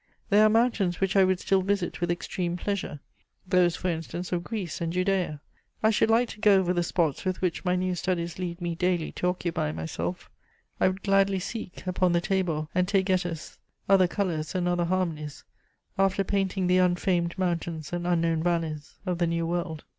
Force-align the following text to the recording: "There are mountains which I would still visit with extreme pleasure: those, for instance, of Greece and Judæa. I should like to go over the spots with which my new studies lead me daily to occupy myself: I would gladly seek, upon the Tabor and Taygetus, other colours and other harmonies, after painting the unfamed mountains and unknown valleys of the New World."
"There 0.31 0.43
are 0.43 0.49
mountains 0.49 0.99
which 0.99 1.15
I 1.15 1.23
would 1.23 1.39
still 1.39 1.61
visit 1.61 2.01
with 2.01 2.09
extreme 2.09 2.57
pleasure: 2.57 3.01
those, 3.45 3.75
for 3.75 3.87
instance, 3.89 4.31
of 4.31 4.43
Greece 4.43 4.81
and 4.81 4.91
Judæa. 4.91 5.41
I 5.83 5.91
should 5.91 6.09
like 6.09 6.29
to 6.29 6.39
go 6.39 6.55
over 6.55 6.73
the 6.73 6.81
spots 6.81 7.23
with 7.23 7.39
which 7.39 7.63
my 7.63 7.75
new 7.75 7.93
studies 7.93 8.39
lead 8.39 8.59
me 8.61 8.73
daily 8.73 9.11
to 9.11 9.27
occupy 9.27 9.71
myself: 9.71 10.27
I 10.79 10.87
would 10.87 11.03
gladly 11.03 11.37
seek, 11.37 11.85
upon 11.85 12.13
the 12.13 12.19
Tabor 12.19 12.67
and 12.73 12.87
Taygetus, 12.87 13.59
other 13.87 14.07
colours 14.07 14.55
and 14.55 14.67
other 14.67 14.85
harmonies, 14.85 15.43
after 15.99 16.23
painting 16.23 16.65
the 16.65 16.79
unfamed 16.79 17.37
mountains 17.37 17.93
and 17.93 18.07
unknown 18.07 18.41
valleys 18.41 18.95
of 19.05 19.19
the 19.19 19.27
New 19.27 19.45
World." 19.45 19.83